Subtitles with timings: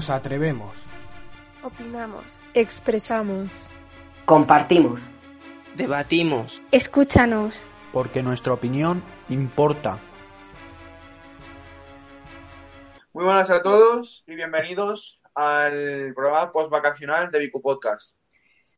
[0.00, 0.86] Nos atrevemos.
[1.60, 2.38] Opinamos.
[2.54, 3.68] Expresamos.
[4.26, 5.00] Compartimos.
[5.74, 6.62] Debatimos.
[6.70, 7.68] Escúchanos.
[7.92, 9.98] Porque nuestra opinión importa.
[13.12, 18.16] Muy buenas a todos y bienvenidos al programa post-vacacional de Vicu Podcast.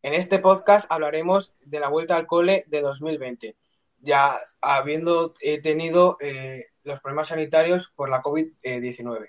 [0.00, 3.56] En este podcast hablaremos de la vuelta al cole de 2020,
[3.98, 9.28] ya habiendo eh, tenido eh, los problemas sanitarios por la COVID-19.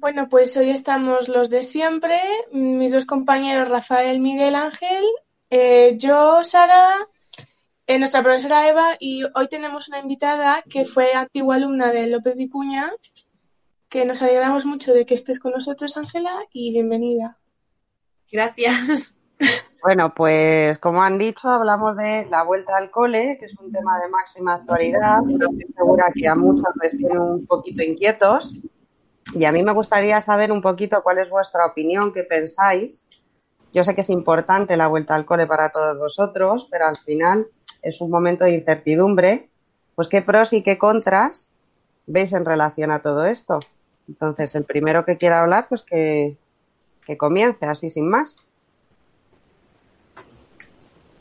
[0.00, 2.18] Bueno, pues hoy estamos los de siempre,
[2.52, 5.04] mis dos compañeros Rafael, Miguel Ángel,
[5.50, 7.06] eh, yo, Sara,
[7.86, 12.34] eh, nuestra profesora Eva y hoy tenemos una invitada que fue antigua alumna de López
[12.34, 12.90] Vicuña,
[13.90, 17.36] que nos alegramos mucho de que estés con nosotros, Ángela, y bienvenida.
[18.32, 19.14] Gracias.
[19.82, 23.98] Bueno, pues como han dicho, hablamos de la vuelta al cole, que es un tema
[23.98, 28.54] de máxima actualidad, pero estoy segura que a muchos les tiene un poquito inquietos.
[29.34, 33.04] Y a mí me gustaría saber un poquito cuál es vuestra opinión, qué pensáis.
[33.72, 37.46] Yo sé que es importante la vuelta al cole para todos vosotros, pero al final
[37.82, 39.48] es un momento de incertidumbre.
[39.94, 41.48] Pues qué pros y qué contras
[42.06, 43.60] veis en relación a todo esto.
[44.08, 46.36] Entonces, el primero que quiera hablar, pues que,
[47.06, 48.36] que comience así sin más.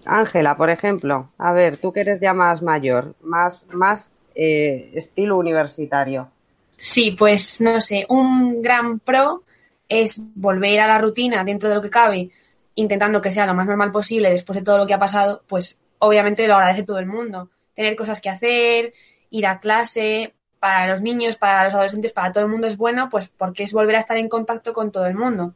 [0.06, 5.38] Ángela, por ejemplo, a ver, tú que eres ya más mayor, más, más eh, estilo
[5.38, 6.32] universitario.
[6.80, 9.44] Sí, pues no sé, un gran pro
[9.88, 12.32] es volver a la rutina dentro de lo que cabe,
[12.76, 15.78] intentando que sea lo más normal posible después de todo lo que ha pasado, pues
[16.00, 17.50] obviamente lo agradece todo el mundo.
[17.74, 18.94] Tener cosas que hacer,
[19.30, 23.10] ir a clase, para los niños, para los adolescentes, para todo el mundo es bueno,
[23.10, 25.56] pues porque es volver a estar en contacto con todo el mundo.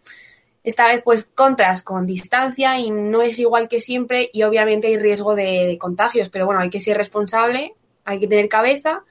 [0.63, 4.97] Esta vez, pues, contras con distancia y no es igual que siempre y obviamente hay
[4.97, 7.75] riesgo de, de contagios, pero bueno, hay que ser responsable,
[8.05, 9.03] hay que tener cabeza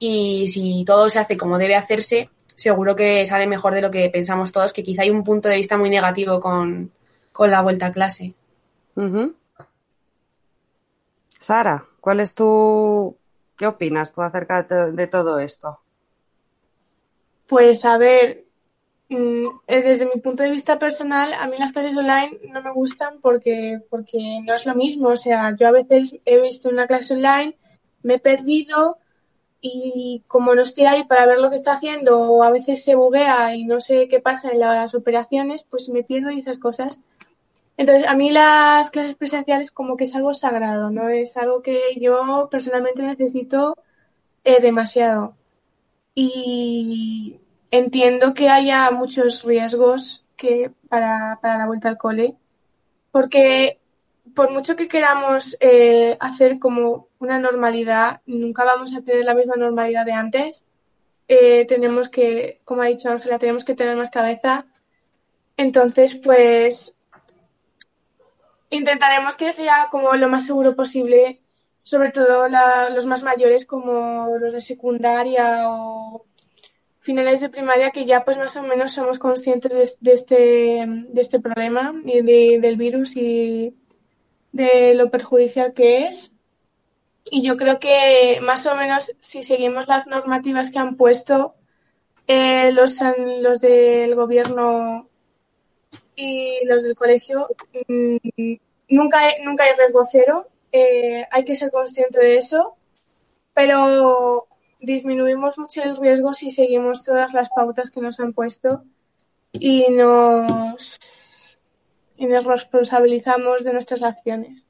[0.00, 4.08] y si todo se hace como debe hacerse, seguro que sale mejor de lo que
[4.08, 6.90] pensamos todos, que quizá hay un punto de vista muy negativo con,
[7.32, 8.34] con la vuelta a clase.
[11.38, 13.14] Sara, ¿cuál es tu...
[13.56, 15.80] ¿Qué opinas tú acerca de todo esto?
[17.46, 18.44] Pues a ver,
[19.10, 22.72] mm, eh, desde mi punto de vista personal, a mí las clases online no me
[22.72, 25.08] gustan porque, porque no es lo mismo.
[25.08, 27.58] O sea, yo a veces he visto una clase online,
[28.02, 28.96] me he perdido
[29.60, 32.94] y como no estoy ahí para ver lo que está haciendo o a veces se
[32.94, 36.98] buguea y no sé qué pasa en las operaciones, pues me pierdo y esas cosas.
[37.76, 41.08] Entonces, a mí las clases presenciales como que es algo sagrado, ¿no?
[41.08, 43.76] Es algo que yo personalmente necesito
[44.44, 45.36] eh, demasiado.
[46.14, 47.40] Y
[47.70, 52.36] entiendo que haya muchos riesgos que para, para la vuelta al cole,
[53.12, 53.79] porque
[54.34, 59.56] por mucho que queramos eh, hacer como una normalidad, nunca vamos a tener la misma
[59.56, 60.64] normalidad de antes.
[61.28, 64.66] Eh, tenemos que, como ha dicho Ángela, tenemos que tener más cabeza.
[65.56, 66.96] Entonces, pues
[68.70, 71.40] intentaremos que sea como lo más seguro posible,
[71.82, 72.48] sobre todo
[72.90, 76.24] los más mayores como los de secundaria o
[77.00, 81.40] finales de primaria que ya pues más o menos somos conscientes de, este, de este
[81.40, 83.74] problema y de- del virus y
[84.52, 86.32] de lo perjudicial que es.
[87.24, 91.54] Y yo creo que más o menos si seguimos las normativas que han puesto
[92.26, 92.96] eh, los,
[93.40, 95.08] los del gobierno
[96.16, 97.48] y los del colegio,
[97.88, 98.16] mm,
[98.88, 100.46] nunca, hay, nunca hay riesgo cero.
[100.72, 102.76] eh, hay que ser consciente de eso,
[103.54, 104.46] pero
[104.80, 108.84] disminuimos mucho el riesgo si seguimos todas las pautas que nos han puesto
[109.52, 110.98] y nos,
[112.20, 114.66] y nos responsabilizamos de nuestras acciones.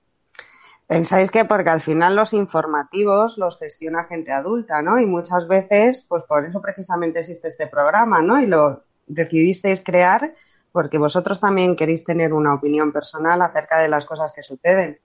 [0.86, 5.00] Pensáis que porque al final los informativos los gestiona gente adulta, ¿no?
[5.00, 8.40] Y muchas veces, pues por eso precisamente existe este programa, ¿no?
[8.40, 10.32] Y lo decidisteis crear
[10.70, 15.00] porque vosotros también queréis tener una opinión personal acerca de las cosas que suceden.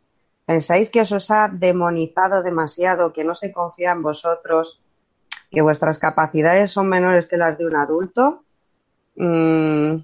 [0.46, 4.80] ¿Pensáis que eso os ha demonizado demasiado, que no se confía en vosotros,
[5.50, 8.44] que vuestras capacidades son menores que las de un adulto?
[9.16, 9.96] Mm,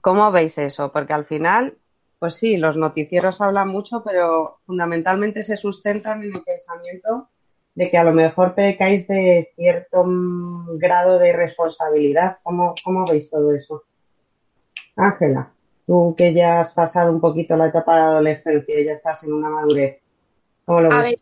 [0.00, 0.92] ¿Cómo veis eso?
[0.92, 1.76] Porque al final,
[2.18, 7.28] pues sí, los noticieros hablan mucho, pero fundamentalmente se sustentan en el pensamiento
[7.74, 12.38] de que a lo mejor pecáis de cierto mm, grado de responsabilidad.
[12.42, 13.84] ¿Cómo, cómo veis todo eso?
[14.96, 15.52] Ángela,
[15.86, 19.32] tú que ya has pasado un poquito la etapa de adolescencia y ya estás en
[19.32, 20.00] una madurez,
[20.64, 21.10] ¿cómo lo A ves?
[21.10, 21.18] ver,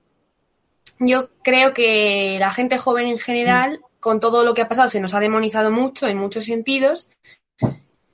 [1.00, 5.00] yo creo que la gente joven en general, con todo lo que ha pasado, se
[5.00, 7.08] nos ha demonizado mucho en muchos sentidos,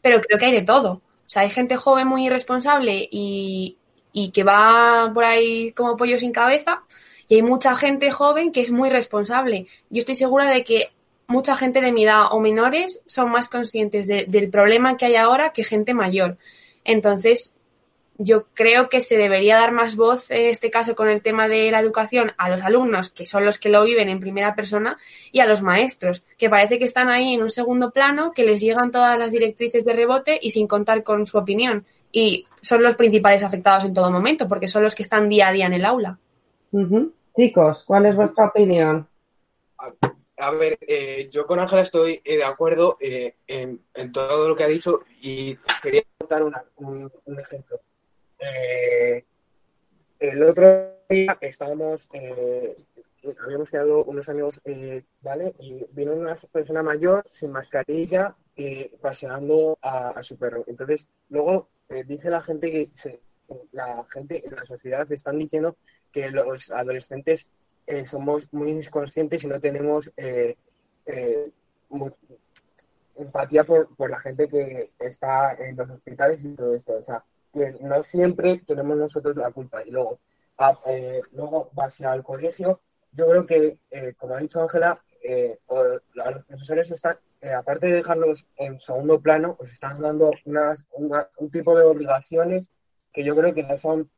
[0.05, 0.91] pero creo que hay de todo.
[1.27, 3.79] O sea, hay gente joven muy irresponsable y,
[4.13, 6.83] y que va por ahí como pollo sin cabeza,
[7.29, 9.67] y hay mucha gente joven que es muy responsable.
[9.91, 10.93] Yo estoy segura de que
[11.27, 15.17] mucha gente de mi edad o menores son más conscientes de- del problema que hay
[15.17, 16.37] ahora que gente mayor.
[16.85, 17.55] Entonces,
[18.17, 21.71] yo creo que se debería dar más voz en este caso con el tema de
[21.71, 24.97] la educación a los alumnos, que son los que lo viven en primera persona,
[25.33, 28.61] y a los maestros, que parece que están ahí en un segundo plano, que les
[28.61, 31.85] llegan todas las directrices de rebote y sin contar con su opinión.
[32.13, 35.53] Y son los principales afectados en todo momento, porque son los que están día a
[35.53, 36.19] día en el aula.
[37.37, 39.09] Chicos, ¿cuál es vuestra opinión?
[40.37, 44.57] A ver, eh, yo con Ángela estoy eh, de acuerdo eh, en, en todo lo
[44.57, 47.81] que ha dicho y quería contar una- un, un ejemplo.
[48.45, 49.25] Eh,
[50.19, 52.77] el otro día estábamos, eh,
[53.45, 55.55] habíamos quedado unos amigos, eh, ¿vale?
[55.59, 60.65] Y vino una persona mayor sin mascarilla y paseando a, su perro.
[60.67, 61.69] Entonces, luego
[62.07, 62.89] dice la gente que
[63.73, 65.77] la gente en la sociedad están diciendo
[66.13, 67.47] que los adolescentes
[68.07, 70.11] somos muy inconscientes y no tenemos
[73.17, 76.95] empatía por, por la gente que está en los hospitales y todo esto.
[76.95, 77.23] O sea,
[77.55, 79.83] que no siempre tenemos nosotros la culpa.
[79.85, 80.21] Y luego,
[80.59, 82.81] a- eh, luego vas al colegio.
[83.13, 87.87] Yo creo que, eh, como ha dicho Ángela, eh, a los profesores están, eh, aparte
[87.87, 92.71] de dejarlos en segundo plano, os están dando unas, una- un tipo de obligaciones
[93.13, 94.11] que yo creo que no son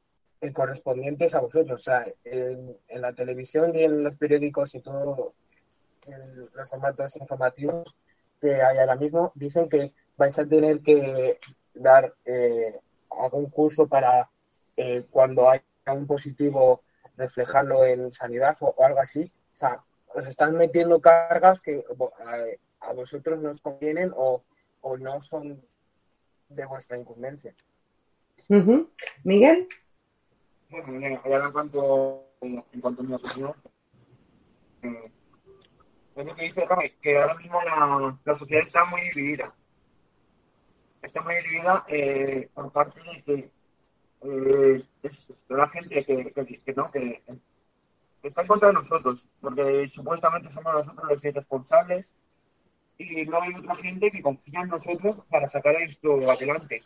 [0.52, 1.80] correspondientes a vosotros.
[1.80, 5.34] O sea, en, la televisión y en los periódicos y todo
[6.54, 7.96] los formatos informativos
[8.40, 11.38] que hay ahora mismo dicen que vais a tener que
[11.74, 12.14] dar
[13.20, 14.30] algún curso para
[14.76, 16.82] eh, cuando haya un positivo
[17.16, 19.32] reflejarlo en sanidad o, o algo así.
[19.54, 19.82] O sea,
[20.14, 24.42] os están metiendo cargas que bo- a, a vosotros no os convienen o,
[24.82, 25.62] o no son
[26.48, 27.54] de vuestra incumbencia.
[29.24, 29.66] Miguel,
[30.70, 33.54] Bueno, ahora en cuanto, en cuanto a mi opinión,
[34.82, 35.10] eh,
[36.16, 39.54] es lo que dice Rami, que ahora mismo la, la sociedad está muy dividida.
[41.02, 43.50] Está muy dividida eh, por parte de que
[44.22, 44.84] eh,
[45.48, 46.90] la gente que, no,
[48.22, 52.12] está en contra de nosotros, porque supuestamente somos nosotros los irresponsables
[52.98, 56.82] y luego hay otra gente que confía en nosotros para sacar esto adelante.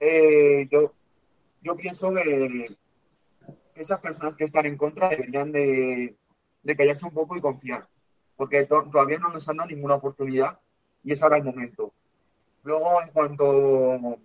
[0.00, 0.92] Eh, yo,
[1.60, 2.76] yo pienso que
[3.74, 6.16] esas personas que están en contra deberían de,
[6.62, 7.88] de callarse un poco y confiar,
[8.36, 10.58] porque to- todavía no nos han dado ninguna oportunidad
[11.02, 11.92] y es ahora el momento.
[12.64, 14.18] Luego, en cuanto,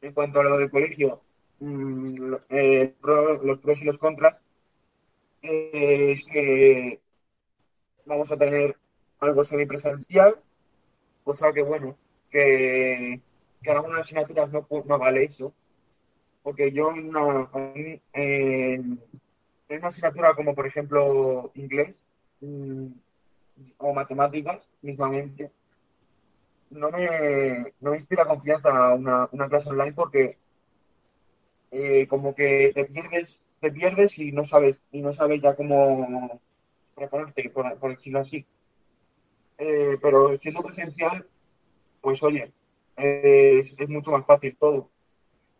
[0.00, 1.20] en cuanto a lo del colegio,
[1.60, 4.40] mm, eh, los pros y los contras,
[5.42, 7.00] eh, es que
[8.06, 8.76] vamos a tener
[9.20, 10.36] algo semipresencial,
[11.24, 11.96] cosa que, bueno,
[12.30, 13.20] que,
[13.62, 15.52] que algunas asignaturas no, no vale eso,
[16.42, 17.50] porque yo en una,
[18.12, 19.00] en
[19.70, 22.00] una asignatura como, por ejemplo, inglés
[22.40, 22.86] mm,
[23.78, 25.50] o matemáticas, mismamente,
[26.74, 30.38] no me, no me inspira confianza una, una clase online porque
[31.70, 36.40] eh, como que te pierdes, te pierdes y no sabes, y no sabes ya cómo
[36.94, 38.46] prepararte, por, decirlo así.
[39.58, 41.26] Eh, pero siendo presencial,
[42.00, 42.52] pues oye,
[42.96, 44.90] es, es mucho más fácil todo.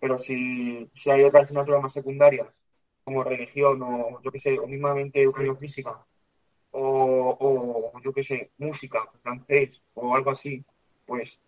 [0.00, 2.49] Pero si, si hay otras asignaturas más secundarias,
[3.05, 6.05] como religión o yo qué sé, o mismamente educación física,
[6.73, 10.65] o, o yo qué sé, música, francés o algo así,
[11.07, 11.39] pues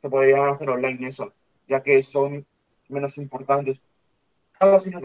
[0.00, 1.32] se podrían hacer online eso,
[1.68, 2.46] ya que son
[2.88, 3.80] menos importantes.
[4.58, 5.02] Todas las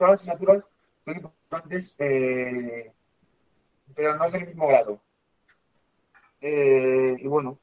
[0.00, 0.64] asignaturas,
[1.04, 2.92] son importantes, eh,
[3.94, 5.00] pero no del mismo grado.
[6.40, 7.58] Eh, y bueno,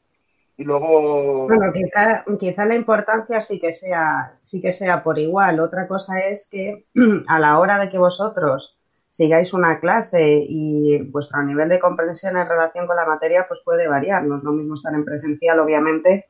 [0.57, 1.47] y luego...
[1.47, 5.59] Bueno, quizá, quizá la importancia sí que sea, sí que sea por igual.
[5.59, 6.85] Otra cosa es que
[7.27, 8.74] a la hora de que vosotros
[9.15, 13.87] sigáis una clase y vuestro nivel de comprensión en relación con la materia pues puede
[13.87, 14.25] variar.
[14.25, 16.25] No es lo mismo estar en presencial, obviamente,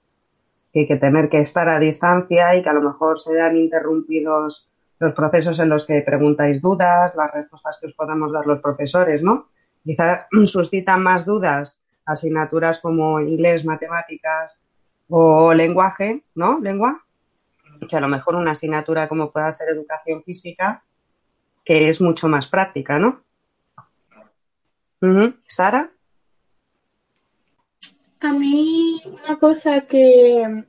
[0.71, 4.69] que, que tener que estar a distancia y que a lo mejor se han interrumpidos
[4.99, 9.23] los procesos en los que preguntáis dudas, las respuestas que os podemos dar los profesores,
[9.23, 9.47] ¿no?
[9.83, 14.61] Quizá suscitan más dudas asignaturas como inglés, matemáticas
[15.09, 16.59] o lenguaje, ¿no?
[16.59, 17.03] Lengua,
[17.89, 20.83] que a lo mejor una asignatura como pueda ser educación física,
[21.65, 23.23] que es mucho más práctica, ¿no?
[25.47, 25.91] Sara.
[28.21, 30.65] A mí una cosa que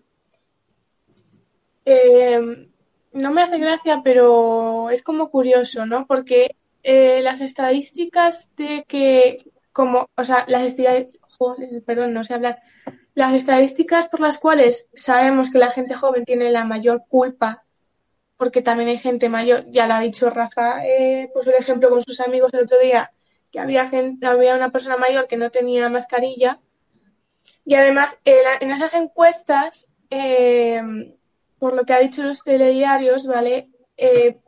[1.85, 2.69] eh,
[3.13, 6.07] no me hace gracia, pero es como curioso, ¿no?
[6.07, 11.39] Porque eh, las estadísticas de que, como, o sea, las estadísticas,
[11.85, 12.59] perdón, no sé hablar,
[13.15, 17.65] las estadísticas por las cuales sabemos que la gente joven tiene la mayor culpa,
[18.37, 22.03] porque también hay gente mayor, ya lo ha dicho Rafa, eh, puso el ejemplo con
[22.03, 23.13] sus amigos el otro día,
[23.51, 26.61] que había, gente, había una persona mayor que no tenía mascarilla,
[27.65, 30.81] y además eh, en esas encuestas, eh,
[31.59, 33.71] por lo que ha dicho los telediarios, ¿vale?
[33.97, 34.39] Eh,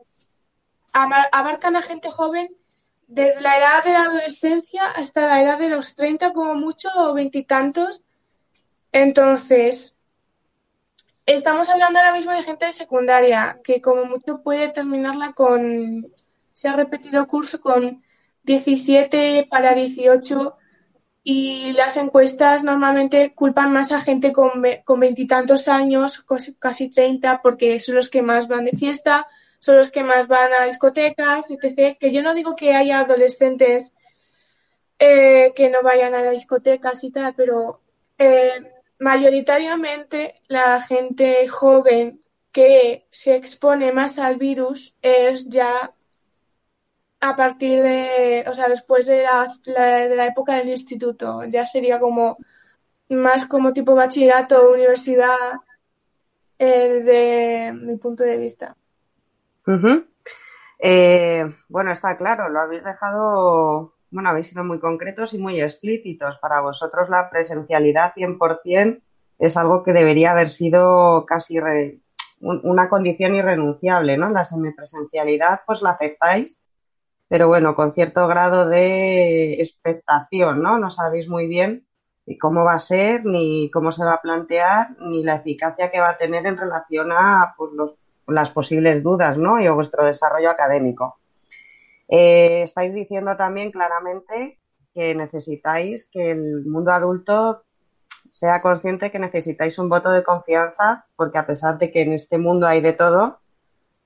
[0.93, 2.55] abarcan a gente joven
[3.07, 7.13] desde la edad de la adolescencia hasta la edad de los 30 como mucho o
[7.13, 8.01] veintitantos.
[8.91, 9.95] Entonces,
[11.35, 16.07] estamos hablando ahora mismo de gente de secundaria que como mucho puede terminarla con,
[16.53, 18.03] se ha repetido curso con
[18.43, 20.57] 17 para 18
[21.23, 27.41] y las encuestas normalmente culpan más a gente con con veintitantos años, casi, casi 30,
[27.41, 29.27] porque son los que más van de fiesta,
[29.59, 31.97] son los que más van a discotecas, etc.
[31.99, 33.93] Que yo no digo que haya adolescentes
[34.97, 37.81] eh, que no vayan a discotecas y tal, pero
[38.17, 45.93] eh, mayoritariamente la gente joven que se expone más al virus es ya
[47.21, 51.99] a partir de, o sea, después de la, de la época del instituto, ya sería
[51.99, 52.37] como
[53.09, 55.35] más como tipo bachillerato universidad
[56.57, 58.75] eh, desde mi punto de vista.
[60.79, 66.37] Eh, bueno, está claro, lo habéis dejado, bueno, habéis sido muy concretos y muy explícitos.
[66.39, 69.01] Para vosotros la presencialidad 100%
[69.39, 71.99] es algo que debería haber sido casi re-
[72.41, 74.29] un- una condición irrenunciable, ¿no?
[74.29, 76.61] La semipresencialidad, pues la aceptáis,
[77.27, 80.79] pero bueno, con cierto grado de expectación, ¿no?
[80.79, 81.85] No sabéis muy bien
[82.39, 86.09] cómo va a ser, ni cómo se va a plantear, ni la eficacia que va
[86.11, 87.95] a tener en relación a pues, los
[88.27, 89.59] las posibles dudas, ¿no?
[89.59, 91.18] Y a vuestro desarrollo académico.
[92.09, 94.59] Eh, estáis diciendo también claramente
[94.93, 97.63] que necesitáis que el mundo adulto
[98.31, 102.37] sea consciente que necesitáis un voto de confianza, porque a pesar de que en este
[102.37, 103.39] mundo hay de todo,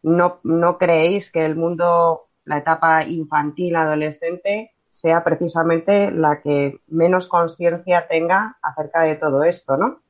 [0.02, 7.28] no, no creéis que el mundo, la etapa infantil, adolescente, sea precisamente la que menos
[7.28, 10.02] conciencia tenga acerca de todo esto, ¿no?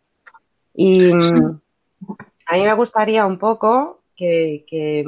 [0.73, 5.05] Y a mí me gustaría un poco que, que,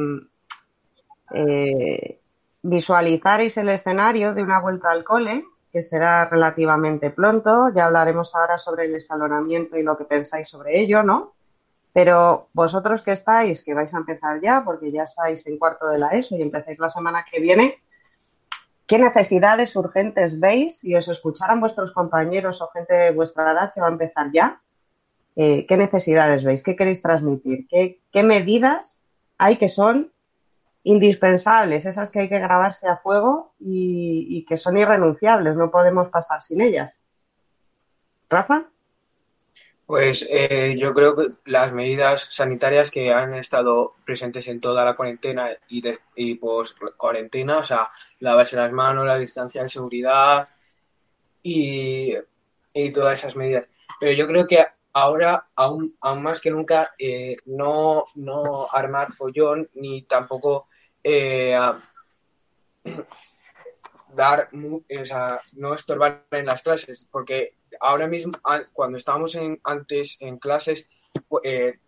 [1.33, 2.19] eh,
[2.67, 7.69] visualizarais el escenario de una vuelta al cole, que será relativamente pronto.
[7.75, 11.33] Ya hablaremos ahora sobre el escalonamiento y lo que pensáis sobre ello, ¿no?
[11.93, 15.99] Pero vosotros que estáis, que vais a empezar ya, porque ya estáis en cuarto de
[15.99, 17.81] la ESO y empezáis la semana que viene,
[18.87, 20.83] ¿qué necesidades urgentes veis?
[20.83, 24.59] Y os escucharan vuestros compañeros o gente de vuestra edad que va a empezar ya.
[25.35, 26.63] Eh, ¿Qué necesidades veis?
[26.63, 27.67] ¿Qué queréis transmitir?
[27.69, 29.03] ¿Qué, qué medidas
[29.37, 30.11] hay que son
[30.85, 36.09] indispensables, esas que hay que grabarse a fuego y, y que son irrenunciables, no podemos
[36.09, 36.95] pasar sin ellas?
[38.29, 38.67] ¿Rafa?
[39.87, 44.95] Pues eh, yo creo que las medidas sanitarias que han estado presentes en toda la
[44.95, 45.99] cuarentena y, de,
[46.39, 47.89] post cuarentena, o sea,
[48.19, 50.47] lavarse las manos, la distancia de seguridad
[51.41, 52.13] y,
[52.73, 53.65] y todas esas medidas.
[53.99, 59.69] Pero yo creo que ahora, aún, aún más que nunca, eh, no, no armar follón
[59.73, 60.67] ni tampoco
[61.07, 61.55] eh,
[64.15, 68.33] dar, o sea, no estorbar en las clases, porque ahora mismo,
[68.73, 70.89] cuando estábamos en, antes en clases,
[71.43, 71.79] eh,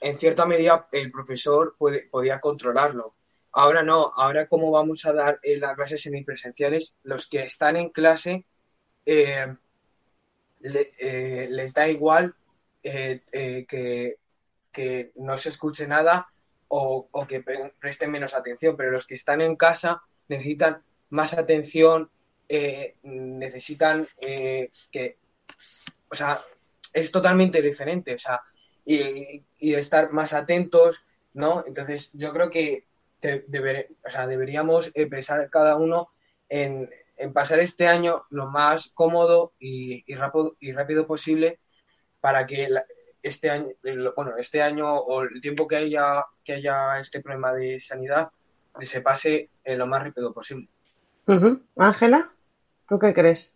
[0.00, 3.14] en cierta medida el profesor puede, podía controlarlo.
[3.52, 7.88] Ahora no, ahora cómo vamos a dar eh, las clases semipresenciales, los que están en
[7.88, 8.44] clase
[9.06, 9.56] eh,
[10.60, 12.34] le, eh, les da igual
[12.82, 13.22] eh,
[13.66, 14.16] que,
[14.70, 16.28] que, no se escuche nada
[16.68, 17.42] o, que
[17.78, 22.10] presten menos atención, pero los que están en casa necesitan más atención,
[22.48, 25.18] eh, necesitan eh, que,
[26.10, 26.40] o sea,
[26.92, 28.40] es totalmente diferente, o sea,
[28.84, 31.04] y, y estar más atentos,
[31.34, 31.64] ¿no?
[31.66, 32.86] Entonces, yo creo que
[33.20, 36.10] te, deber, o sea, deberíamos pensar cada uno
[36.48, 41.58] en, en, pasar este año lo más cómodo y, y, rápido, y rápido posible
[42.20, 42.84] para que la,
[43.26, 43.68] este año,
[44.14, 48.30] bueno, este año o el tiempo que haya, que haya este problema de sanidad
[48.82, 50.68] se pase eh, lo más rápido posible.
[51.76, 52.88] Ángela, uh -huh.
[52.88, 53.54] ¿tú qué crees?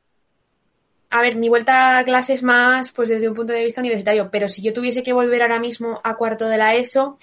[1.11, 4.49] A ver, mi vuelta a clases más, pues desde un punto de vista universitario, pero
[4.49, 7.17] si yo tuviese que volver ahora mismo a cuarto de la ESO,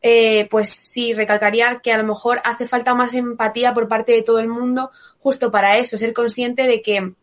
[0.00, 4.22] eh, pues sí, recalcaría que a lo mejor hace falta más empatía por parte de
[4.22, 7.14] todo el mundo justo para eso, ser consciente de que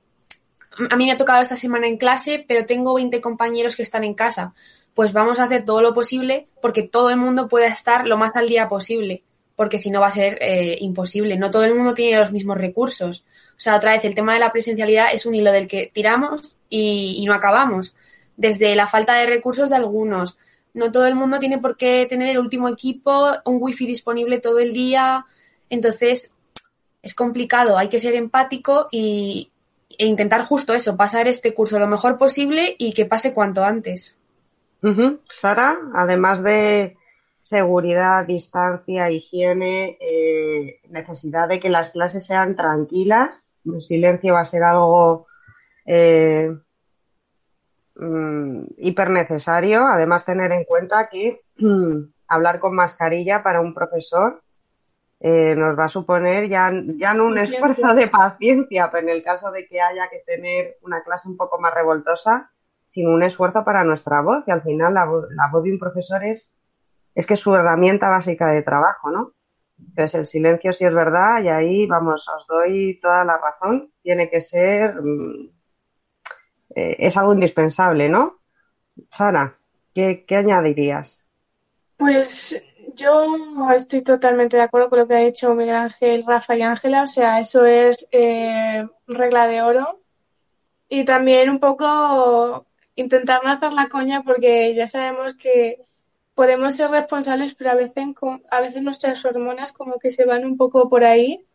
[0.90, 4.04] a mí me ha tocado esta semana en clase, pero tengo 20 compañeros que están
[4.04, 4.54] en casa.
[4.94, 8.36] Pues vamos a hacer todo lo posible porque todo el mundo pueda estar lo más
[8.36, 9.24] al día posible,
[9.56, 11.38] porque si no va a ser eh, imposible.
[11.38, 13.26] No todo el mundo tiene los mismos recursos.
[13.52, 16.56] O sea, otra vez, el tema de la presencialidad es un hilo del que tiramos
[16.70, 17.96] y, y no acabamos.
[18.38, 20.38] Desde la falta de recursos de algunos.
[20.74, 24.60] No todo el mundo tiene por qué tener el último equipo, un wifi disponible todo
[24.60, 25.26] el día.
[25.70, 26.34] Entonces,
[27.02, 29.52] es complicado, hay que ser empático y,
[30.00, 34.16] e intentar justo eso, pasar este curso lo mejor posible y que pase cuanto antes.
[35.32, 36.96] Sara, además de
[37.42, 44.46] seguridad, distancia, higiene, eh, necesidad de que las clases sean tranquilas, el silencio va a
[44.46, 45.28] ser algo
[45.86, 46.56] eh,
[47.96, 49.86] mm, hiper necesario.
[49.88, 51.42] Además, tener en cuenta que
[52.28, 54.42] hablar con mascarilla para un profesor
[55.28, 59.24] eh, nos va a suponer ya, ya no un esfuerzo de paciencia, pero en el
[59.24, 62.52] caso de que haya que tener una clase un poco más revoltosa,
[62.88, 66.24] sino un esfuerzo para nuestra voz, y al final la, la voz de un profesor
[66.24, 66.54] es,
[67.16, 69.32] es que es su herramienta básica de trabajo, ¿no?
[69.80, 74.30] Entonces el silencio sí es verdad, y ahí, vamos, os doy toda la razón, tiene
[74.30, 75.50] que ser, mm,
[76.76, 78.42] eh, es algo indispensable, ¿no?
[79.10, 79.56] Sara,
[79.92, 81.26] ¿qué, qué añadirías?
[81.98, 82.62] Pues
[82.96, 87.04] yo estoy totalmente de acuerdo con lo que ha dicho Miguel Ángel, Rafa y Ángela.
[87.04, 90.02] O sea, eso es eh, regla de oro.
[90.90, 92.66] Y también un poco
[92.96, 95.86] intentar no hacer la coña porque ya sabemos que
[96.36, 98.06] podemos ser responsables, pero a veces,
[98.52, 101.46] a veces nuestras hormonas como que se van un poco por ahí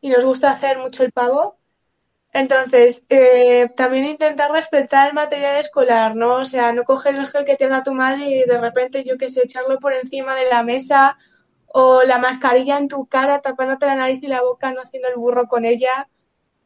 [0.00, 1.56] y nos gusta hacer mucho el pavo.
[2.34, 6.38] Entonces, eh, también intentar respetar el material escolar, ¿no?
[6.40, 9.28] O sea, no coger el gel que te tu madre y de repente, yo qué
[9.28, 11.16] sé, echarlo por encima de la mesa
[11.68, 15.14] o la mascarilla en tu cara, tapándote la nariz y la boca, no haciendo el
[15.16, 16.08] burro con ella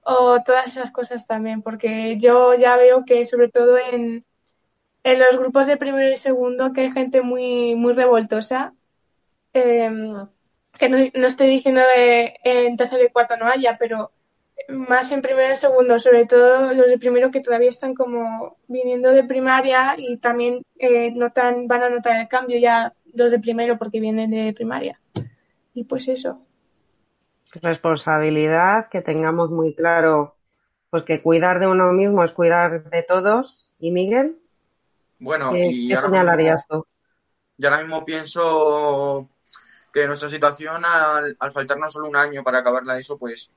[0.04, 4.24] o todas esas cosas también, porque yo ya veo que sobre todo en,
[5.04, 8.74] en los grupos de primero y segundo que hay gente muy, muy revoltosa,
[9.54, 10.28] em,
[10.78, 14.12] que no, no estoy diciendo de en tercero y cuarto no haya, pero
[14.68, 19.10] más en primero y segundo, sobre todo los de primero que todavía están como viniendo
[19.10, 23.78] de primaria y también eh, notan, van a notar el cambio ya los de primero
[23.78, 25.00] porque vienen de primaria.
[25.74, 26.44] Y pues eso.
[27.62, 30.36] responsabilidad, que tengamos muy claro,
[30.90, 33.72] pues que cuidar de uno mismo es cuidar de todos.
[33.78, 34.38] ¿Y Miguel?
[35.18, 36.86] Bueno, ¿Qué, y qué ahora señalarías mismo, tú?
[37.58, 39.28] y ahora mismo pienso
[39.92, 43.52] que nuestra situación, al, al faltarnos solo un año para acabar la ESO, pues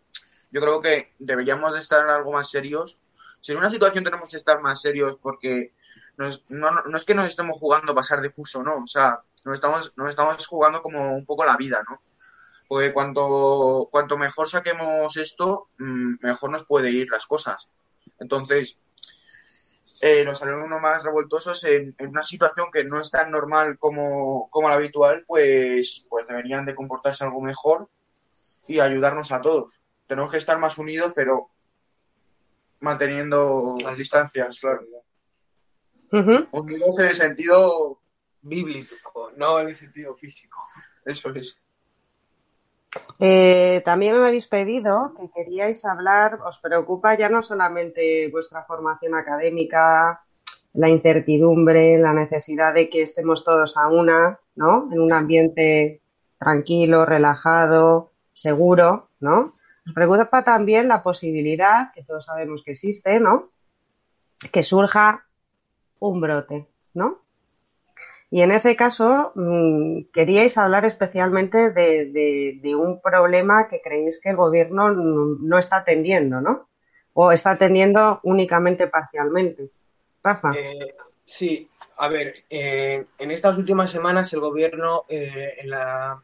[0.52, 3.00] yo creo que deberíamos de estar algo más serios.
[3.42, 5.74] Si en una situación tenemos que estar más serios porque
[6.18, 8.84] nos- no, no- es que nos estemos jugando pasar de curso, ¿no?
[8.84, 12.02] O sea, nos estamos, nos estamos jugando como un poco la vida, ¿no?
[12.68, 17.70] Porque cuanto, cuanto mejor saquemos esto, mm, mejor nos puede ir las cosas.
[18.20, 18.78] Entonces,
[20.02, 24.50] eh, los alumnos más revoltosos en, en una situación que no es tan normal como,
[24.50, 27.90] como la habitual, pues, pues deberían de comportarse algo mejor
[28.68, 29.82] y ayudarnos a todos.
[30.12, 31.52] Tenemos que estar más unidos, pero
[32.82, 34.82] manteniendo las distancias, claro.
[36.12, 36.48] Ujú.
[36.52, 38.02] Unidos en el sentido
[38.42, 40.68] Bíblico, no en el sentido físico.
[41.06, 41.64] Eso es.
[43.20, 49.16] Eh, también me habéis pedido que queríais hablar, os preocupa ya no solamente vuestra formación
[49.16, 50.26] académica,
[50.74, 54.90] la incertidumbre, la necesidad de que estemos todos a una, ¿no?
[54.92, 56.02] En un ambiente
[56.38, 59.56] tranquilo, relajado, seguro, ¿no?
[59.94, 63.50] Preocupa también la posibilidad, que todos sabemos que existe, ¿no?
[64.52, 65.26] Que surja
[66.00, 67.22] un brote, ¿no?
[68.30, 72.06] Y en ese caso, mm, queríais hablar especialmente de,
[72.62, 76.70] de- un problema que creéis que el gobierno no, no está atendiendo, ¿no?
[77.14, 79.70] O está atendiendo únicamente parcialmente.
[80.24, 80.54] Rafa.
[80.56, 86.22] Eh, sí, a ver, eh, en estas últimas semanas el gobierno eh, en, la,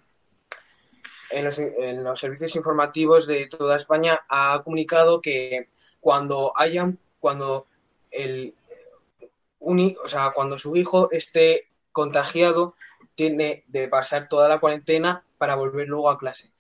[1.32, 7.68] en, los, en los servicios informativos de toda España ha comunicado que cuando hayan, cuando
[8.12, 8.54] el
[9.60, 12.76] o sea, cuando su hijo esté contagiado,
[13.16, 16.52] tiene de pasar toda la cuarentena para volver luego a clase.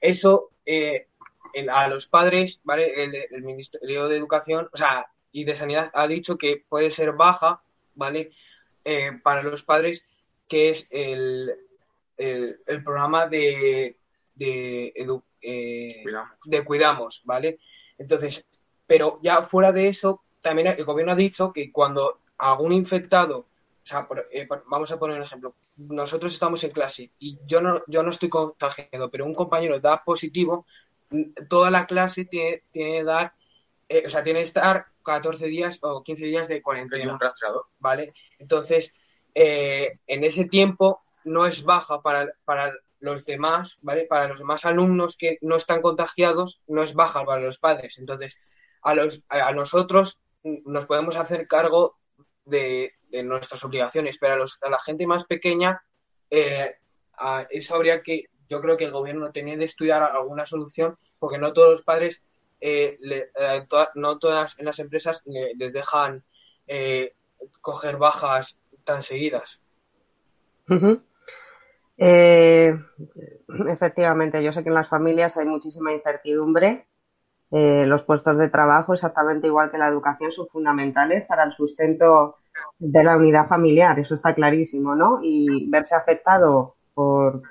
[0.00, 1.08] Eso eh,
[1.52, 3.02] el- a los padres, ¿vale?
[3.02, 7.12] El, el Ministerio de Educación, o sea, y de Sanidad ha dicho que puede ser
[7.12, 7.60] baja,
[7.94, 8.30] ¿vale?
[8.84, 10.06] Eh, para los padres,
[10.48, 11.54] que es el,
[12.16, 13.96] el programa de,
[14.36, 16.38] de, edu- eh, Cuidamos.
[16.44, 17.58] de Cuidamos, ¿vale?
[17.98, 18.46] Entonces,
[18.86, 23.38] pero ya fuera de eso, también el gobierno ha dicho que cuando algún infectado
[23.86, 25.54] o sea, eh, vamos a poner un ejemplo.
[25.76, 30.02] Nosotros estamos en clase y yo no, yo no estoy contagiado, pero un compañero da
[30.04, 30.66] positivo,
[31.48, 33.32] toda la clase tiene, tiene dar,
[33.88, 37.12] eh, o sea, tiene que estar 14 días o 15 días de cuarentena.
[37.14, 37.66] un rastreador.
[37.78, 38.12] ¿Vale?
[38.40, 38.92] Entonces,
[39.36, 44.06] eh, en ese tiempo no es baja para, para los demás, ¿vale?
[44.06, 47.98] Para los demás alumnos que no están contagiados, no es baja para los padres.
[47.98, 48.38] Entonces,
[48.82, 51.96] a, los, a nosotros nos podemos hacer cargo
[52.44, 52.92] de,
[53.24, 55.82] nuestras obligaciones, pero a, la gente más pequeña,
[56.30, 56.74] eh,
[57.50, 61.52] eso habría que, yo creo que el gobierno tenía de estudiar alguna solución, porque no
[61.52, 62.22] todos los padres,
[62.60, 66.24] eh, eh, no todas en las empresas les dejan
[67.60, 69.60] coger bajas tan seguidas.
[71.96, 76.86] Efectivamente, yo sé que en las familias hay muchísima incertidumbre
[77.52, 82.36] eh, los puestos de trabajo, exactamente igual que la educación, son fundamentales para el sustento
[82.78, 85.20] de la unidad familiar, eso está clarísimo, ¿no?
[85.22, 87.42] Y verse afectado por,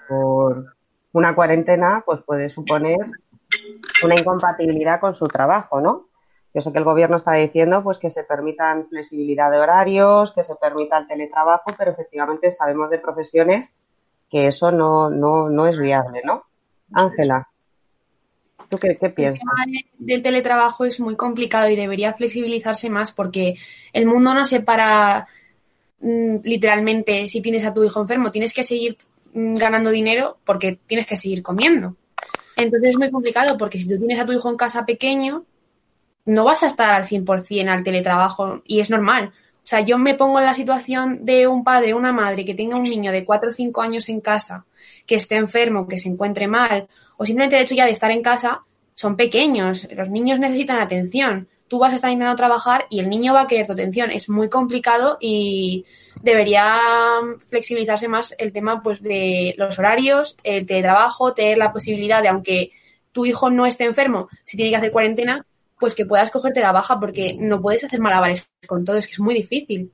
[1.13, 2.97] una cuarentena, pues puede suponer
[4.03, 6.07] una incompatibilidad con su trabajo, ¿no?
[6.53, 10.43] Yo sé que el gobierno está diciendo pues que se permitan flexibilidad de horarios, que
[10.43, 13.73] se permita el teletrabajo, pero efectivamente sabemos de profesiones
[14.29, 16.43] que eso no, no, no es viable, ¿no?
[16.93, 17.47] Ángela.
[18.69, 19.41] ¿Tú qué, piensas?
[19.65, 23.55] El tema del teletrabajo es muy complicado y debería flexibilizarse más porque
[23.93, 25.27] el mundo no se para
[25.99, 28.31] mm, literalmente si tienes a tu hijo enfermo.
[28.31, 28.97] Tienes que seguir
[29.33, 31.95] mm, ganando dinero porque tienes que seguir comiendo.
[32.55, 35.45] Entonces es muy complicado porque si tú tienes a tu hijo en casa pequeño,
[36.25, 39.31] no vas a estar al 100% al teletrabajo y es normal.
[39.65, 42.75] O sea, yo me pongo en la situación de un padre una madre que tenga
[42.75, 44.63] un niño de 4 o 5 años en casa,
[45.07, 48.21] que esté enfermo, que se encuentre mal, o simplemente el hecho ya de estar en
[48.21, 48.61] casa,
[48.93, 51.47] son pequeños, los niños necesitan atención.
[51.67, 54.11] Tú vas a estar intentando trabajar y el niño va a querer tu atención.
[54.11, 55.83] Es muy complicado y
[56.21, 56.79] debería
[57.49, 62.71] flexibilizarse más el tema pues de los horarios, el teletrabajo, tener la posibilidad de, aunque
[63.11, 65.43] tu hijo no esté enfermo, si tiene que hacer cuarentena,
[65.79, 69.13] pues que puedas cogerte la baja porque no puedes hacer malabares con todo, es que
[69.13, 69.91] es muy difícil.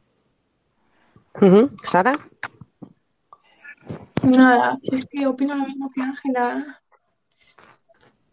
[1.83, 2.17] ¿Sara?
[4.23, 6.81] Nada, si es que opino lo mismo que Ángela.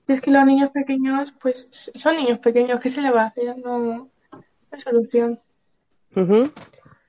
[0.06, 3.26] Si es que los niños pequeños, pues son niños pequeños, ¿qué se le va a
[3.26, 3.56] hacer?
[3.58, 4.08] No,
[4.70, 5.40] hay solución.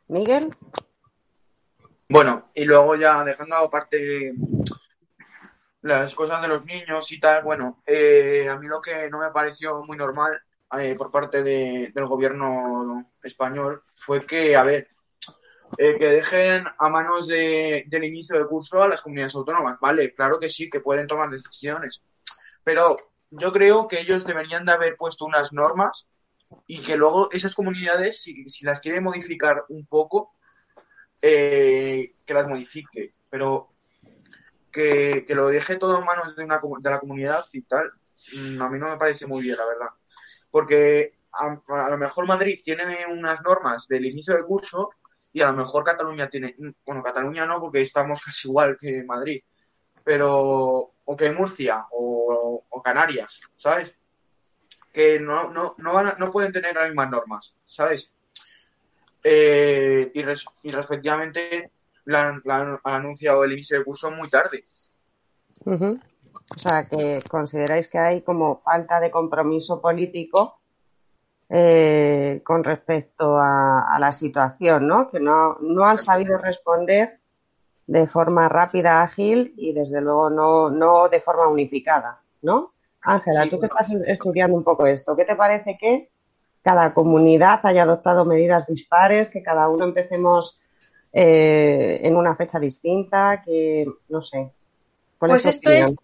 [0.08, 0.56] Miguel.
[2.08, 4.34] Bueno, y luego ya dejando aparte
[5.82, 9.32] las cosas de los niños y tal, bueno, eh, a mí lo que no me
[9.32, 10.42] pareció muy normal
[10.78, 14.90] eh, por parte del gobierno español fue que, a ver,
[15.78, 20.14] eh, que dejen a manos de, del inicio de curso a las comunidades autónomas, ¿vale?
[20.14, 22.04] Claro que sí, que pueden tomar decisiones,
[22.64, 22.98] pero
[23.32, 26.10] yo creo que ellos deberían de haber puesto unas normas
[26.68, 30.34] y que luego esas comunidades, si, si las quieren modificar un poco,
[31.22, 33.69] que las modifique, pero
[34.72, 37.92] que, lo deje todo en manos de, una, de la comunidad y tal,
[38.36, 39.90] mm, a mí no me parece muy bien, la verdad.
[40.52, 44.92] Porque a, lo mejor Madrid tiene unas normas del inicio del curso
[45.32, 49.04] y a lo mejor Cataluña tiene, mm, bueno, Cataluña no, porque estamos casi igual que
[49.04, 49.42] Madrid,
[50.04, 52.38] pero, o que Murcia o,
[52.82, 53.94] Canarias, ¿sabes?
[54.94, 58.10] Que no, no, no, van no pueden tener las mismas normas, ¿sabes?
[59.22, 60.22] Eh, y,
[60.64, 61.72] y respectivamente
[62.10, 64.64] la, han anunciado el inicio de curso muy tarde.
[65.66, 70.60] O sea, que consideráis que hay como falta de compromiso político
[71.50, 75.10] eh, con respecto a, la situación, ¿no?
[75.10, 77.20] Que no, no han sabido responder
[77.88, 82.74] de forma rápida, ágil y desde luego no, no de forma unificada, ¿no?
[83.02, 86.12] Ángela, tú que estás estudiando un poco esto, ¿qué te parece que
[86.62, 90.60] cada comunidad haya adoptado medidas dispares, que cada uno empecemos
[91.12, 94.52] eh, en una fecha distinta, que no sé.
[95.18, 95.96] Pues esto es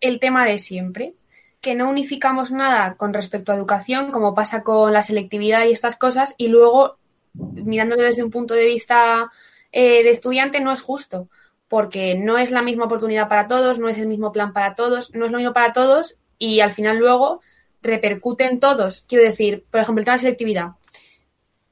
[0.00, 1.14] el tema de siempre,
[1.60, 5.96] que no unificamos nada con respecto a educación, como pasa con la selectividad y estas
[5.96, 6.96] cosas, y luego,
[7.34, 9.30] mirándolo desde un punto de vista
[9.70, 11.28] eh, de estudiante, no es justo,
[11.68, 15.14] porque no es la misma oportunidad para todos, no es el mismo plan para todos,
[15.14, 17.40] no es lo mismo para todos, y al final luego
[17.80, 19.04] repercuten todos.
[19.08, 20.72] Quiero decir, por ejemplo, el tema de selectividad.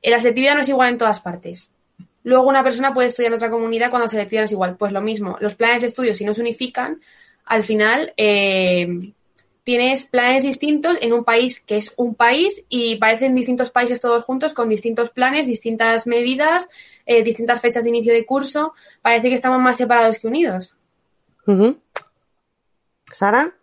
[0.03, 1.71] La selectividad no es igual en todas partes.
[2.23, 4.77] Luego una persona puede estudiar en otra comunidad cuando se es igual.
[4.77, 7.01] Pues lo mismo, los planes de estudio, si no se unifican,
[7.47, 9.13] al final eh,
[9.65, 14.25] tienes planes distintos en un país que es un país y parecen distintos países todos
[14.25, 16.69] juntos con distintos planes, distintas medidas,
[17.07, 18.75] eh, distintas fechas de inicio de curso.
[19.01, 20.75] Parece que estamos más separados que unidos.
[23.13, 23.55] Sara.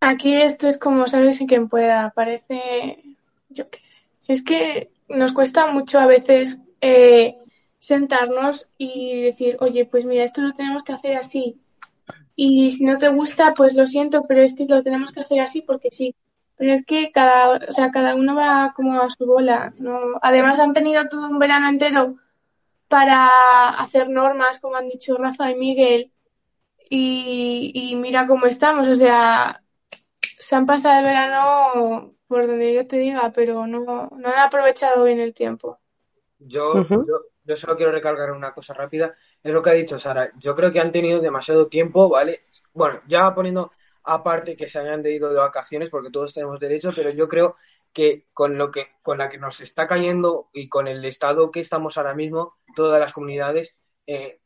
[0.00, 2.10] Aquí esto es como sabes y quien pueda.
[2.10, 3.02] Parece,
[3.48, 3.94] yo qué sé.
[4.20, 7.38] Si es que nos cuesta mucho a veces eh,
[7.78, 11.60] sentarnos y decir, oye, pues mira, esto lo tenemos que hacer así.
[12.36, 15.40] Y si no te gusta, pues lo siento, pero es que lo tenemos que hacer
[15.40, 16.14] así porque sí.
[16.56, 19.72] Pero es que cada, o sea, cada uno va como a su bola.
[19.78, 19.98] ¿no?
[20.22, 22.16] Además han tenido todo un verano entero
[22.88, 26.12] para hacer normas, como han dicho Rafa y Miguel.
[26.90, 28.88] Y, y mira cómo estamos.
[28.88, 29.62] O sea,
[30.38, 35.04] se han pasado el verano por donde yo te diga, pero no, no han aprovechado
[35.04, 35.80] bien el tiempo.
[36.38, 39.16] Yo, yo, yo solo quiero recargar una cosa rápida.
[39.42, 40.30] Es lo que ha dicho Sara.
[40.38, 42.42] Yo creo que han tenido demasiado tiempo, ¿vale?
[42.72, 43.72] Bueno, ya poniendo
[44.04, 47.56] aparte que se hayan ido de vacaciones, porque todos tenemos derecho, pero yo creo
[47.92, 51.60] que con lo que, con la que nos está cayendo y con el estado que
[51.60, 54.40] estamos ahora mismo, todas las comunidades eh,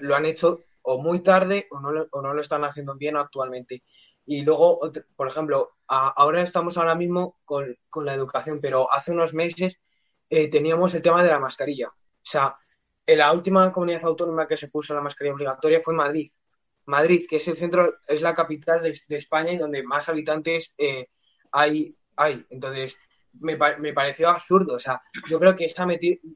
[0.00, 3.16] lo han hecho o muy tarde o no, lo- o no lo están haciendo bien
[3.16, 3.82] actualmente.
[4.30, 4.78] Y luego,
[5.16, 9.80] por ejemplo, ahora estamos ahora mismo con, con la educación, pero hace unos meses
[10.28, 11.88] eh, teníamos el tema de la mascarilla.
[11.88, 12.54] O sea,
[13.06, 16.30] en la última comunidad autónoma que se puso la mascarilla obligatoria fue Madrid.
[16.84, 21.08] Madrid, que es el centro, es la capital de, España y donde más habitantes eh,
[21.50, 22.44] hay, hay.
[22.50, 22.98] Entonces,
[23.32, 24.74] me, me pareció absurdo.
[24.74, 25.86] O sea, yo creo que esa,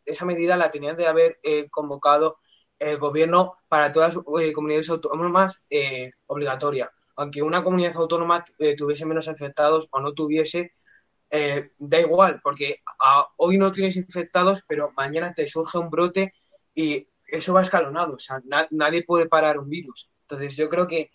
[0.06, 2.38] esa medida la tenían de haber eh, convocado
[2.78, 6.90] el gobierno para todas las eh, comunidades autónomas eh, obligatoria.
[7.16, 10.72] Aunque una comunidad autónoma eh, tuviese menos infectados o no tuviese,
[11.30, 16.34] eh, da igual, porque a- hoy no tienes infectados, pero mañana te surge un brote
[16.74, 18.14] y eso va escalonado.
[18.16, 20.10] O sea, na- nadie puede parar un virus.
[20.22, 21.10] Entonces, yo creo que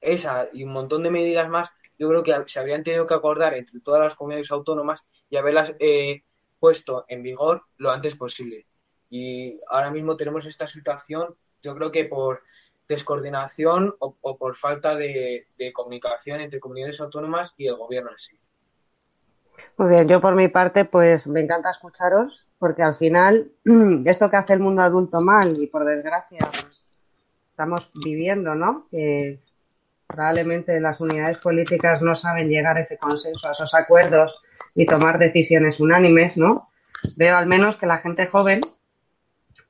[0.00, 3.54] esa y un montón de medidas más, yo creo que se habrían tenido que acordar
[3.54, 6.22] entre todas las comunidades autónomas y haberlas eh,
[6.58, 8.66] puesto en vigor lo antes posible.
[9.10, 12.42] Y ahora mismo tenemos esta situación, yo creo que por
[12.88, 18.38] descoordinación o, por falta de, de comunicación entre comunidades autónomas y el gobierno en sí.
[19.76, 23.50] Muy bien, yo por mi parte, pues me encanta escucharos, porque al final,
[24.04, 26.84] esto que hace el mundo adulto mal, y por desgracia, pues,
[27.50, 28.86] estamos viviendo, ¿no?
[28.90, 29.40] Que
[30.06, 34.42] probablemente las unidades políticas no saben llegar a ese consenso, a esos acuerdos
[34.74, 36.66] y tomar decisiones unánimes, ¿no?
[37.16, 38.60] Veo al menos que la gente joven,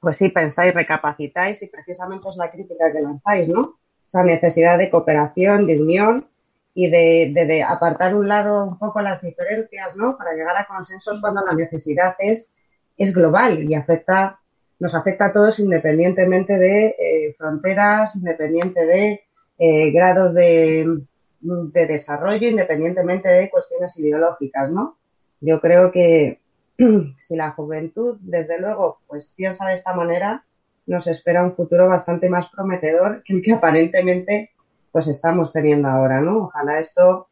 [0.04, 3.78] pues sí, pensáis, recapacitáis y precisamente es la crítica que lanzáis, ¿no?
[4.06, 6.28] Esa necesidad de cooperación, de unión
[6.74, 10.16] y de, apartar un lado un poco las diferencias, ¿no?
[10.16, 12.52] Para llegar a consensos cuando la necesidad es,
[12.96, 14.38] es global y afecta,
[14.78, 19.22] nos afecta a todos independientemente de eh, fronteras, independiente de
[19.58, 21.00] eh, grados de,
[21.40, 24.98] de desarrollo, independientemente de cuestiones ideológicas, ¿no?
[25.40, 26.43] Yo creo que
[27.20, 30.44] si la juventud, desde luego, pues piensa de esta manera,
[30.86, 34.50] nos espera un futuro bastante más prometedor que el que aparentemente
[34.92, 36.44] pues estamos teniendo ahora, ¿no?
[36.44, 37.28] Ojalá esto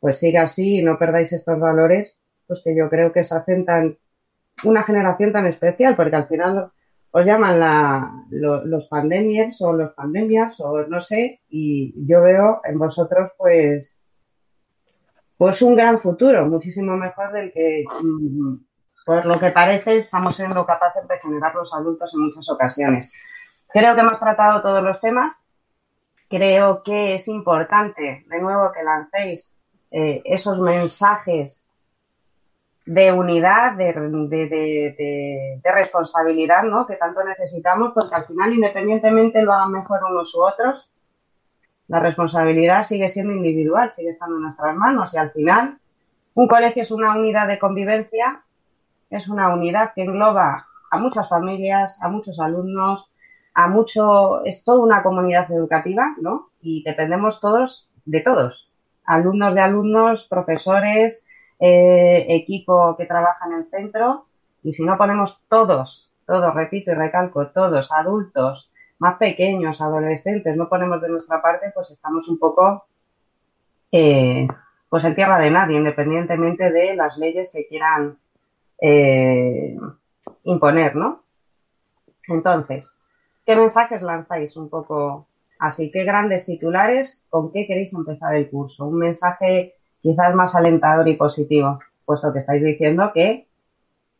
[0.00, 3.64] pues siga así y no perdáis estos valores, pues que yo creo que os hacen
[3.64, 3.98] tan
[4.64, 6.72] una generación tan especial, porque al final
[7.10, 12.60] os llaman la, lo, los pandemias o los pandemias o no sé, y yo veo
[12.64, 13.96] en vosotros pues
[15.36, 18.56] pues un gran futuro, muchísimo mejor del que mm,
[19.08, 23.10] por lo que parece estamos siendo capaces de generar los adultos en muchas ocasiones.
[23.68, 25.50] Creo que hemos tratado todos los temas.
[26.28, 29.56] Creo que es importante, de nuevo, que lancéis
[29.90, 31.64] eh, esos mensajes
[32.84, 36.86] de unidad, de, de, responsabilidad, ¿no?
[36.86, 40.90] Que tanto necesitamos, porque al final, independientemente lo hagan mejor unos u otros,
[41.86, 45.78] la responsabilidad sigue siendo individual, sigue estando en nuestras manos y al final
[46.34, 48.42] un colegio es una unidad de convivencia,
[49.10, 53.10] es una unidad que engloba a muchas familias, a muchos alumnos,
[53.54, 56.50] a mucho, es toda una comunidad educativa, ¿no?
[56.60, 58.70] Y dependemos todos de todos,
[59.04, 61.26] alumnos de alumnos, profesores,
[61.58, 64.26] eh, equipo que trabaja en el centro,
[64.62, 70.68] y si no ponemos todos, todos, repito y recalco, todos, adultos, más pequeños, adolescentes, no
[70.68, 72.84] ponemos de nuestra parte, pues estamos un poco
[73.92, 74.46] eh,
[74.88, 78.18] pues en tierra de nadie, independientemente de las leyes que quieran
[78.80, 79.76] eh,
[80.44, 81.22] imponer, ¿no?
[82.28, 82.92] Entonces,
[83.44, 85.26] ¿qué mensajes lanzáis un poco
[85.58, 85.90] así?
[85.90, 87.22] ¿Qué grandes titulares?
[87.28, 88.86] ¿Con qué queréis empezar el curso?
[88.86, 93.46] Un mensaje quizás más alentador y positivo, puesto que estáis diciendo que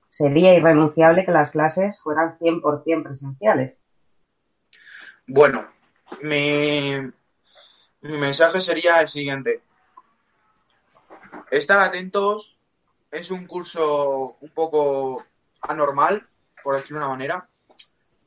[0.09, 3.83] sería irrenunciable que las clases fueran 100% presenciales.
[5.27, 5.67] Bueno,
[6.23, 6.93] mi,
[8.01, 9.61] mi mensaje sería el siguiente.
[11.51, 12.58] Estar atentos.
[13.11, 15.25] Es un curso un poco
[15.63, 16.27] anormal,
[16.63, 17.49] por decirlo de una manera.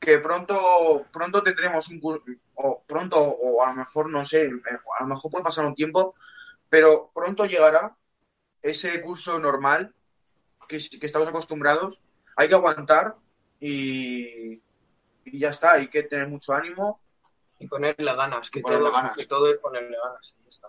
[0.00, 4.50] Que pronto, pronto tendremos un curso, o pronto, o a lo mejor, no sé,
[4.98, 6.14] a lo mejor puede pasar un tiempo,
[6.68, 7.94] pero pronto llegará
[8.62, 9.94] ese curso normal
[10.68, 12.00] que, que estamos acostumbrados,
[12.36, 13.14] hay que aguantar
[13.60, 14.60] y,
[15.24, 17.00] y ya está, hay que tener mucho ánimo.
[17.58, 19.16] Y ponerle ganas, que, Ponerle todo, ganas.
[19.16, 20.36] que todo es ponerle ganas.
[20.40, 20.68] y ya está.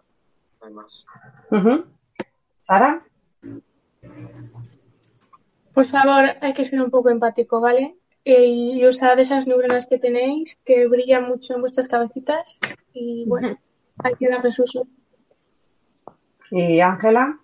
[0.61, 1.05] No hay más.
[2.61, 3.03] ¿Sara?
[5.73, 7.95] Por favor, hay que ser un poco empático, ¿vale?
[8.25, 12.57] Eh, y usar esas neuronas que tenéis, que brillan mucho en vuestras cabecitas.
[12.93, 13.59] Y bueno,
[13.97, 14.87] hay que darles uso.
[16.51, 17.39] ¿Y Ángela?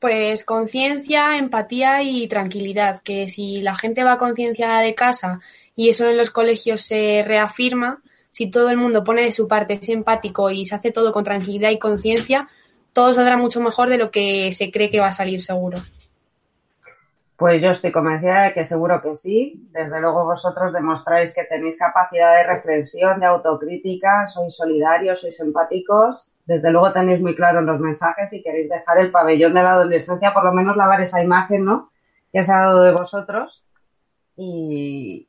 [0.00, 5.40] Pues conciencia, empatía y tranquilidad, que si la gente va concienciada de casa
[5.76, 9.74] y eso en los colegios se reafirma, si todo el mundo pone de su parte,
[9.74, 12.48] es empático y se hace todo con tranquilidad y conciencia,
[12.94, 15.78] todo saldrá mucho mejor de lo que se cree que va a salir seguro.
[17.36, 19.68] Pues yo estoy convencida de que seguro que sí.
[19.72, 26.30] Desde luego vosotros demostráis que tenéis capacidad de reflexión, de autocrítica, sois solidarios, sois empáticos.
[26.46, 30.32] Desde luego tenéis muy claros los mensajes y queréis dejar el pabellón de la adolescencia,
[30.32, 31.90] por lo menos lavar esa imagen, ¿no?
[32.32, 33.64] Que se ha dado de vosotros.
[34.36, 35.28] Y,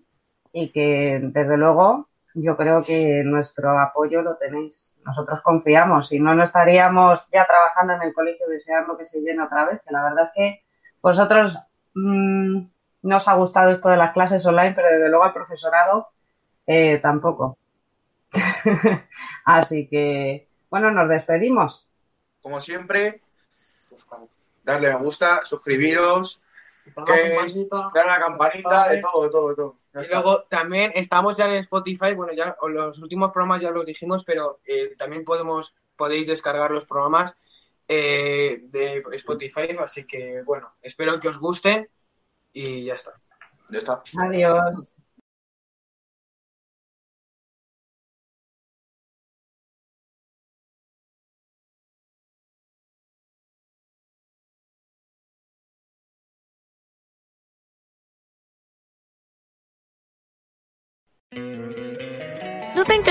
[0.54, 4.92] y que desde luego yo creo que nuestro apoyo lo tenéis.
[5.06, 9.44] Nosotros confiamos, si no, no estaríamos ya trabajando en el colegio deseando que se llene
[9.44, 10.64] otra vez, que la verdad es que
[11.02, 11.58] vosotros
[11.94, 12.60] mm,
[13.04, 16.10] no os ha gustado esto de las clases online, pero desde luego al profesorado
[16.68, 17.58] eh, tampoco.
[19.46, 21.88] Así que, bueno, nos despedimos.
[22.42, 23.22] Como siempre,
[24.64, 26.44] darle me gusta, suscribiros,
[26.94, 27.36] que-
[27.94, 29.76] darle a la campanita, de todo, de todo, de todo.
[29.94, 30.14] Ya Y está.
[30.22, 34.60] luego también estamos ya en Spotify, bueno, ya los últimos programas ya los dijimos, pero
[34.66, 37.34] eh, también podemos podéis descargar los programas
[37.88, 41.90] eh, de Spotify, así que bueno, espero que os gusten
[42.54, 43.14] y ya está.
[43.70, 44.04] Ya está.
[44.20, 44.95] Adiós.